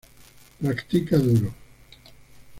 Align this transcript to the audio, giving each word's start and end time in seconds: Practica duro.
Practica 0.59 1.19
duro. 1.19 1.53